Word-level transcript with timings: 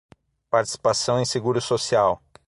Participação 0.49 1.19
em 1.21 1.25
seguro 1.25 1.61
social 1.61 2.19